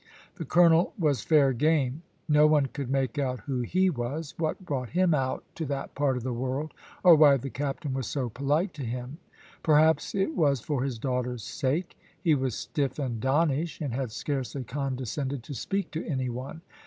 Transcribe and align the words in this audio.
The 0.37 0.45
colonel 0.45 0.93
was 0.97 1.21
fair 1.21 1.53
game. 1.53 2.01
No 2.27 2.47
one 2.47 2.65
could 2.65 2.89
make 2.89 3.19
out 3.19 3.41
who 3.41 3.59
he 3.61 3.87
was, 3.91 4.33
what 4.39 4.65
brought 4.65 4.89
him 4.97 5.13
out 5.13 5.43
to 5.53 5.65
that 5.67 5.93
part 5.93 6.17
of 6.17 6.23
the 6.23 6.33
world, 6.33 6.73
or 7.03 7.13
why 7.13 7.37
the 7.37 7.51
captain 7.51 7.93
was 7.93 8.07
so 8.07 8.27
polite 8.27 8.73
to 8.73 8.83
him. 8.83 9.19
Perhaps 9.61 10.15
it 10.15 10.35
was 10.35 10.59
for 10.59 10.83
his 10.83 10.97
daughter's 10.97 11.43
sake. 11.43 11.95
He 12.19 12.33
was 12.33 12.55
stiff 12.55 12.97
and 12.97 13.21
donnish, 13.21 13.79
and 13.79 13.93
had 13.93 14.11
scarcely 14.11 14.63
condescended 14.63 15.43
to 15.43 15.53
speak 15.53 15.91
to 15.91 16.03
any 16.07 16.29
one. 16.29 16.61